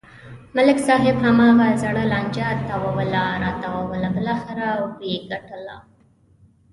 ملک 0.55 0.77
صاحب 0.87 1.15
هماغه 1.25 1.67
زړه 1.83 2.03
لانجه 2.11 2.47
تاووله 2.69 3.23
راتاووله 3.43 4.07
بلاخره 4.17 4.67
و 4.79 4.83
یې 5.07 5.15
گټله. 5.29 5.75